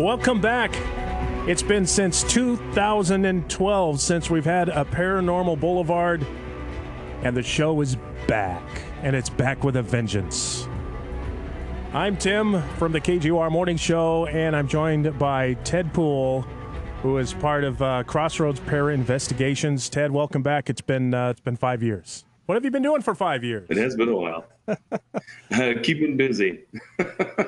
[0.00, 0.74] Welcome back.
[1.46, 6.26] It's been since 2012 since we've had a Paranormal Boulevard,
[7.22, 8.62] and the show is back,
[9.02, 10.66] and it's back with a vengeance.
[11.92, 16.46] I'm Tim from the KGOR Morning Show, and I'm joined by Ted Poole,
[17.02, 19.90] who is part of uh, Crossroads Para Investigations.
[19.90, 20.70] Ted, welcome back.
[20.70, 22.24] It's been uh, it's been five years.
[22.46, 23.68] What have you been doing for five years?
[23.70, 24.44] It has been a while.
[24.68, 26.64] uh, keeping busy.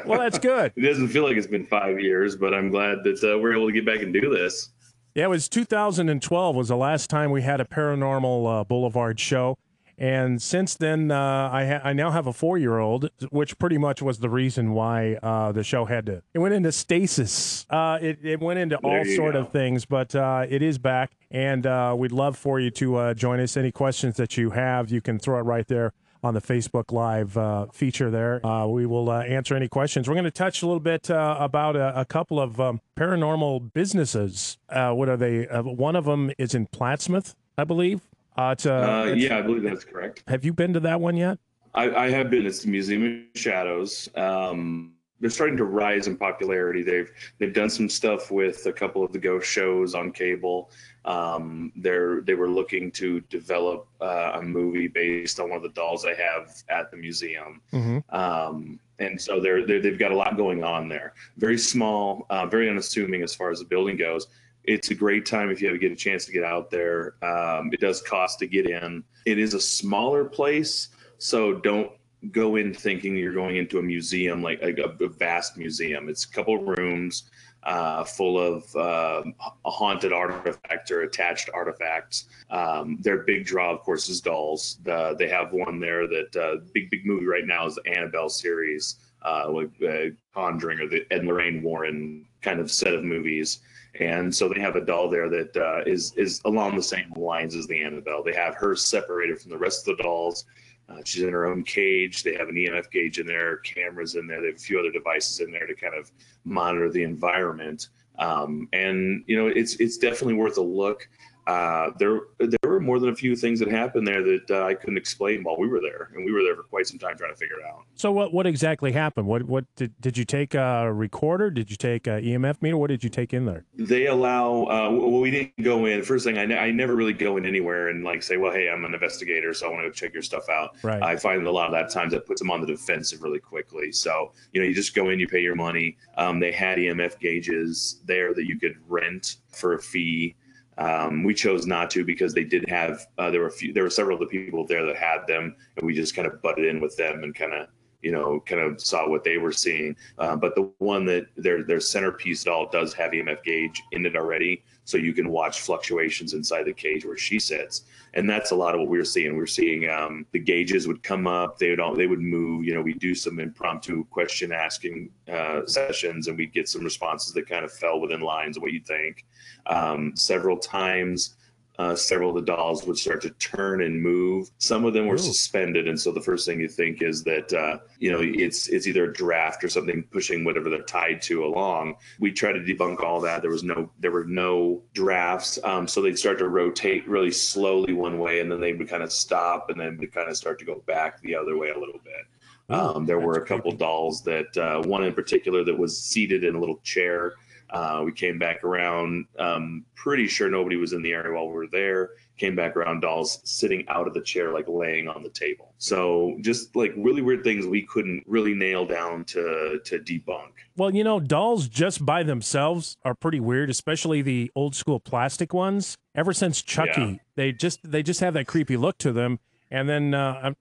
[0.06, 0.72] well, that's good.
[0.76, 3.66] It doesn't feel like it's been five years, but I'm glad that uh, we're able
[3.66, 4.70] to get back and do this.
[5.14, 9.58] Yeah, it was 2012 was the last time we had a Paranormal uh, Boulevard show.
[10.02, 13.78] And since then, uh, I, ha- I now have a four year old, which pretty
[13.78, 16.22] much was the reason why uh, the show had to.
[16.34, 17.64] It went into stasis.
[17.70, 19.40] Uh, it, it went into There all sort go.
[19.42, 21.12] of things, but uh, it is back.
[21.30, 23.56] And uh, we'd love for you to uh, join us.
[23.56, 25.92] Any questions that you have, you can throw it right there
[26.24, 28.44] on the Facebook Live uh, feature there.
[28.44, 30.08] Uh, we will uh, answer any questions.
[30.08, 33.72] We're going to touch a little bit uh, about a, a couple of um, paranormal
[33.72, 34.58] businesses.
[34.68, 35.46] Uh, what are they?
[35.46, 38.00] Uh, one of them is in Plattsmouth, I believe.
[38.36, 40.24] Uh, it's, uh, Uh, it's- yeah, I believe that's correct.
[40.26, 41.38] Have you been to that one yet?
[41.74, 42.46] I, I have been.
[42.46, 44.08] It's the Museum of Shadows.
[44.14, 46.82] Um, they're starting to rise in popularity.
[46.82, 50.70] They've they've done some stuff with a couple of the ghost shows on cable.
[51.04, 55.68] Um, they're they were looking to develop uh, a movie based on one of the
[55.70, 57.60] dolls they have at the museum.
[57.72, 58.14] Mm-hmm.
[58.14, 61.14] Um, and so they're, they're they've got a lot going on there.
[61.36, 64.26] Very small, uh, very unassuming as far as the building goes.
[64.64, 67.14] It's a great time if you ever get a chance to get out there.
[67.22, 69.04] Um, it does cost to get in.
[69.26, 70.88] It is a smaller place,
[71.18, 71.90] so don't
[72.30, 74.72] go in thinking you're going into a museum like a,
[75.04, 76.08] a vast museum.
[76.08, 77.24] It's a couple rooms
[77.64, 79.22] uh, full of uh,
[79.64, 82.26] haunted artifacts or attached artifacts.
[82.50, 84.78] Um, their big draw, of course, is dolls.
[84.82, 88.28] The, they have one there that uh, big big movie right now is the Annabelle
[88.28, 93.60] series, uh, like uh, Conjuring or the Ed Lorraine Warren kind of set of movies.
[94.00, 97.54] And so they have a doll there that uh, is is along the same lines
[97.54, 98.22] as the Annabelle.
[98.22, 100.46] They have her separated from the rest of the dolls.
[100.88, 102.22] Uh, she's in her own cage.
[102.22, 104.40] They have an EMF gauge in there, cameras in there.
[104.40, 106.10] They have a few other devices in there to kind of
[106.44, 107.88] monitor the environment.
[108.18, 111.08] Um, and you know, it's it's definitely worth a look.
[111.46, 114.74] Uh, there there were more than a few things that happened there that uh, I
[114.74, 117.32] couldn't explain while we were there, and we were there for quite some time trying
[117.32, 117.82] to figure it out.
[117.94, 119.26] So what what exactly happened?
[119.26, 121.50] What what did did you take a recorder?
[121.50, 122.76] Did you take a EMF meter?
[122.76, 123.64] What did you take in there?
[123.74, 124.64] They allow.
[124.64, 126.02] Uh, well, we didn't go in.
[126.02, 128.68] First thing, I, ne- I never really go in anywhere and like say, well, hey,
[128.70, 130.76] I'm an investigator, so I want to go check your stuff out.
[130.82, 131.02] Right.
[131.02, 133.90] I find a lot of that times that puts them on the defensive really quickly.
[133.90, 135.96] So you know, you just go in, you pay your money.
[136.16, 140.36] Um, they had EMF gauges there that you could rent for a fee.
[140.78, 143.06] Um, we chose not to because they did have.
[143.18, 143.72] Uh, there were a few.
[143.72, 146.40] There were several of the people there that had them, and we just kind of
[146.42, 147.68] butted in with them and kind of
[148.02, 149.96] you know, kind of saw what they were seeing.
[150.18, 154.16] Uh, but the one that their their centerpiece doll does have EMF gauge in it
[154.16, 158.54] already, so you can watch fluctuations inside the cage where she sits, and that's a
[158.54, 159.32] lot of what we were seeing.
[159.32, 162.64] We were seeing um, the gauges would come up, they would all they would move.
[162.64, 167.32] You know, we do some impromptu question asking uh, sessions, and we'd get some responses
[167.34, 169.24] that kind of fell within lines of what you think.
[169.66, 171.36] Um, several times
[171.78, 174.50] uh, several of the dolls would start to turn and move.
[174.58, 175.18] Some of them were Ooh.
[175.18, 178.86] suspended, and so the first thing you think is that uh, you know it's it's
[178.86, 181.94] either a draft or something pushing whatever they're tied to along.
[182.20, 183.40] We tried to debunk all that.
[183.40, 187.94] There was no there were no drafts, um, so they'd start to rotate really slowly
[187.94, 190.58] one way, and then they would kind of stop, and then would kind of start
[190.58, 192.26] to go back the other way a little bit.
[192.68, 193.78] Um, there were a couple creepy.
[193.78, 197.34] dolls that uh, one in particular that was seated in a little chair.
[197.72, 199.24] Uh, we came back around.
[199.38, 202.10] Um, pretty sure nobody was in the area while we were there.
[202.36, 205.74] Came back around, dolls sitting out of the chair, like laying on the table.
[205.78, 210.50] So just like really weird things we couldn't really nail down to to debunk.
[210.76, 215.54] Well, you know, dolls just by themselves are pretty weird, especially the old school plastic
[215.54, 215.96] ones.
[216.14, 217.14] Ever since Chucky, Yeah.
[217.36, 219.38] they just they just have that creepy look to them.
[219.70, 220.52] And then uh,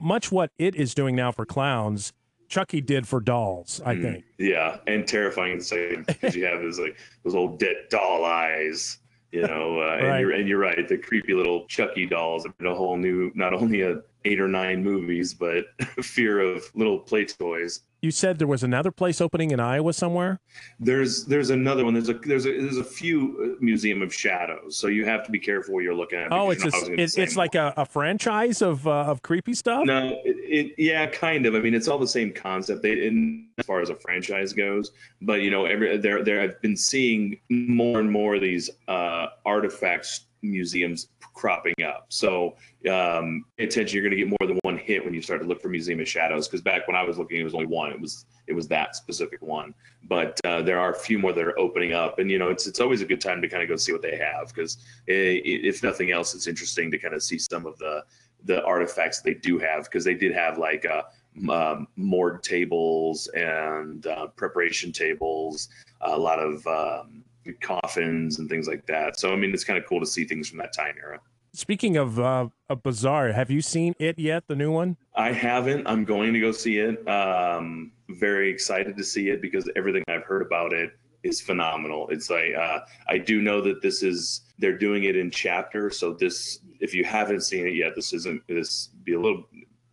[0.00, 2.12] much what it is doing now for clowns,
[2.48, 3.80] Chucky did for dolls.
[3.84, 4.24] I Mm, think.
[4.38, 8.24] Yeah, and terrifying at the same because you have those like those old dead doll
[8.24, 8.98] eyes.
[9.32, 10.86] You know, uh, and, you're, and you're right.
[10.88, 12.46] The creepy little Chucky dolls.
[12.46, 15.66] I mean, a whole new, not only a eight or nine movies, but
[16.02, 17.80] fear of little play toys.
[18.02, 20.38] You said there was another place opening in Iowa somewhere.
[20.78, 21.94] There's there's another one.
[21.94, 25.32] There's a there's a there's a few uh, museum of shadows, so you have to
[25.32, 26.30] be careful what you're looking at.
[26.30, 29.86] Oh, it's a, it's, it's like a, a franchise of uh, of creepy stuff.
[29.86, 31.54] No, it, it yeah, kind of.
[31.54, 32.82] I mean, it's all the same concept.
[32.82, 36.60] They, in, as far as a franchise goes, but you know, every there there I've
[36.60, 42.06] been seeing more and more of these uh, artifacts museums cropping up.
[42.08, 42.56] So
[42.90, 43.94] um, attention.
[43.94, 46.00] You're going to get more than one hit when you start to look for Museum
[46.00, 46.48] of Shadows.
[46.48, 47.85] Because back when I was looking, it was only one.
[47.90, 49.74] It was it was that specific one.
[50.04, 52.66] But uh, there are a few more that are opening up, and you know it's
[52.66, 54.48] it's always a good time to kind of go see what they have.
[54.48, 58.04] Because if nothing else, it's interesting to kind of see some of the
[58.44, 61.02] the artifacts they do have because they did have like uh,
[61.50, 65.68] um, morgue tables and uh, preparation tables,
[66.02, 67.24] a lot of um,
[67.60, 69.18] coffins and things like that.
[69.18, 71.20] So I mean, it's kind of cool to see things from that time era.
[71.56, 74.46] Speaking of uh, a bazaar, have you seen it yet?
[74.46, 74.98] The new one?
[75.14, 75.86] I haven't.
[75.86, 77.08] I'm going to go see it.
[77.08, 80.90] Um, very excited to see it because everything I've heard about it
[81.22, 82.08] is phenomenal.
[82.10, 85.88] It's like uh, I do know that this is they're doing it in chapter.
[85.88, 89.44] So this, if you haven't seen it yet, this isn't this be a little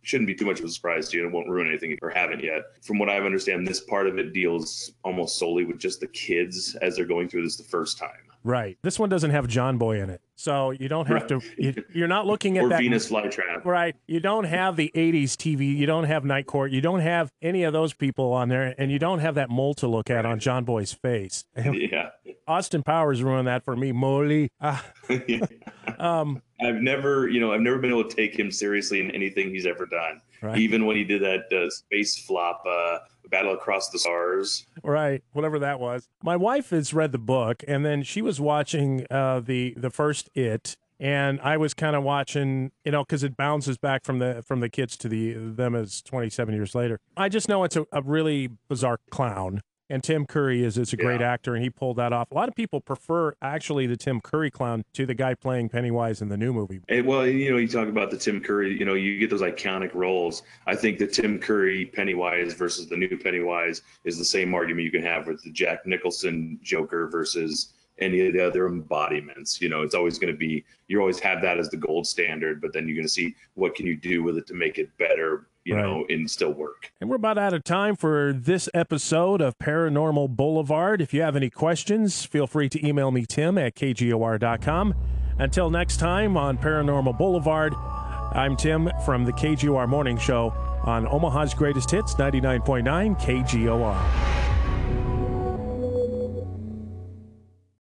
[0.02, 1.98] shouldn't be too much of a surprise to you and it won't ruin anything if
[2.02, 2.60] you haven't yet.
[2.82, 6.76] From what I understand, this part of it deals almost solely with just the kids
[6.82, 8.10] as they're going through this the first time.
[8.44, 8.76] Right.
[8.82, 10.20] This one doesn't have John Boy in it.
[10.36, 11.40] So you don't have right.
[11.40, 12.80] to, you, are not looking at or that.
[12.80, 13.64] Venus flytrap.
[13.64, 13.96] Right.
[14.06, 15.74] You don't have the 80s TV.
[15.74, 16.70] You don't have Night Court.
[16.70, 18.74] You don't have any of those people on there.
[18.76, 21.44] And you don't have that mole to look at on John Boy's face.
[21.56, 22.10] Yeah.
[22.46, 23.92] Austin Powers ruined that for me.
[23.92, 24.50] Molly.
[24.60, 24.84] Ah.
[25.98, 29.50] um, I've never, you know, I've never been able to take him seriously in anything
[29.50, 30.20] he's ever done.
[30.42, 30.58] Right.
[30.58, 32.98] Even when he did that uh, space flop, uh,
[33.30, 34.66] Battle Across the Stars.
[34.82, 36.08] Right, whatever that was.
[36.22, 40.30] My wife has read the book, and then she was watching uh, the the first
[40.34, 44.44] It, and I was kind of watching, you know, because it bounces back from the
[44.46, 47.00] from the kids to the them as 27 years later.
[47.16, 50.96] I just know it's a, a really bizarre clown, and Tim Curry is, is a
[50.96, 51.32] great yeah.
[51.32, 52.30] actor, and he pulled that off.
[52.30, 56.22] A lot of people prefer actually the Tim Curry clown to the guy playing Pennywise
[56.22, 56.80] in the new movie.
[56.88, 59.42] And, well, you know, you talk about the Tim Curry, you know, you get those
[59.42, 60.42] iconic roles.
[60.66, 64.90] I think the Tim Curry Pennywise versus the new Pennywise is the same argument you
[64.90, 69.60] can have with the Jack Nicholson Joker versus any of the other embodiments.
[69.60, 72.60] You know, it's always going to be you always have that as the gold standard,
[72.60, 74.96] but then you're going to see what can you do with it to make it
[74.98, 75.82] better, you right.
[75.82, 76.92] know, and still work.
[77.00, 81.00] And we're about out of time for this episode of Paranormal Boulevard.
[81.00, 84.94] If you have any questions, feel free to email me, Tim at KGOR.com.
[85.38, 90.52] Until next time on Paranormal Boulevard, I'm Tim from the KGOR Morning Show
[90.84, 94.43] on Omaha's Greatest Hits, 99.9 KGOR.